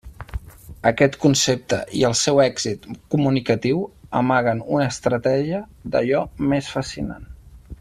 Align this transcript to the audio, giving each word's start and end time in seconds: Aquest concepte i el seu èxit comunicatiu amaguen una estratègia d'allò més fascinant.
Aquest 0.91 1.17
concepte 1.25 1.77
i 1.99 2.01
el 2.09 2.15
seu 2.21 2.41
èxit 2.45 2.87
comunicatiu 3.15 3.85
amaguen 4.23 4.65
una 4.79 4.89
estratègia 4.95 5.61
d'allò 5.97 6.25
més 6.55 6.73
fascinant. 6.79 7.31